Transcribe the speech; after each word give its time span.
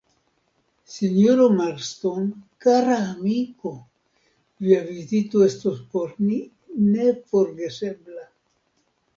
Sinjoro 0.93 1.43
Marston, 1.57 2.23
kara 2.65 2.97
amiko, 3.11 3.73
via 4.65 4.81
vizito 4.89 5.45
estos 5.51 5.85
por 5.93 6.19
ni 6.27 6.41
neforgesebla. 6.91 8.27